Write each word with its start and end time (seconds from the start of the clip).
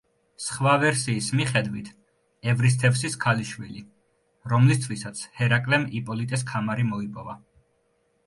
სხვა 0.43 0.71
ვერსიის 0.83 1.25
მიხედვით, 1.39 1.89
ევრისთევსის 2.53 3.17
ქალიშვილი, 3.25 3.83
რომელისთვისაც 4.53 5.21
ჰერაკლემ 5.41 5.87
იპოლიტეს 6.01 6.45
ქამარი 6.53 6.87
მოიპოვა. 6.95 7.37